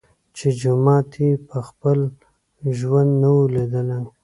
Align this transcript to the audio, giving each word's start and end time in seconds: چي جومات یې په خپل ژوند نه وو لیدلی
چي 0.35 0.47
جومات 0.61 1.09
یې 1.23 1.31
په 1.47 1.57
خپل 1.67 1.99
ژوند 2.77 3.11
نه 3.21 3.29
وو 3.33 3.45
لیدلی 3.53 3.99